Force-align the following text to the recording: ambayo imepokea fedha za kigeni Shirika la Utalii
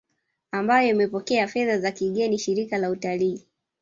ambayo 0.51 0.89
imepokea 0.89 1.47
fedha 1.47 1.79
za 1.79 1.91
kigeni 1.91 2.37
Shirika 2.37 2.77
la 2.77 2.89
Utalii 2.89 3.45